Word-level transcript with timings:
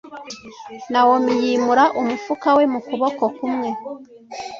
Nawomi 0.91 1.31
yimura 1.43 1.85
umufuka 1.99 2.49
we 2.57 2.63
mu 2.73 2.79
kuboko 2.87 3.23
kumwe. 3.37 3.69